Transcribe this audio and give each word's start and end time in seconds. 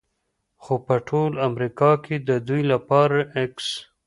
خو 0.63 0.73
په 0.85 0.95
ټول 1.07 1.31
امریکا 1.47 1.91
کې 2.03 2.15
د 2.27 2.29
دوی 2.47 2.61
لپاره 2.73 3.19
x 3.49 3.55